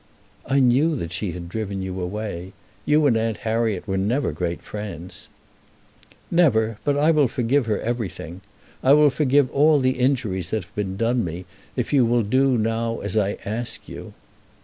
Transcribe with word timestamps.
"I 0.47 0.59
knew 0.59 0.95
that 0.95 1.11
she 1.11 1.33
had 1.33 1.47
driven 1.47 1.83
you 1.83 2.01
away. 2.01 2.53
You 2.87 3.05
and 3.05 3.15
Aunt 3.15 3.37
Harriet 3.45 3.87
were 3.87 3.99
never 3.99 4.31
great 4.31 4.63
friends." 4.63 5.27
"Never; 6.31 6.79
but 6.83 6.97
I 6.97 7.11
will 7.11 7.27
forgive 7.27 7.67
her 7.67 7.79
everything. 7.79 8.41
I 8.81 8.93
will 8.93 9.11
forgive 9.11 9.51
all 9.51 9.77
the 9.77 9.99
injuries 9.99 10.49
that 10.49 10.63
have 10.63 10.73
been 10.73 10.97
done 10.97 11.23
me 11.23 11.45
if 11.75 11.93
you 11.93 12.03
now 12.05 12.09
will 12.11 12.23
do 12.23 13.03
as 13.03 13.15
I 13.15 13.37
ask 13.45 13.87
you." 13.87 14.15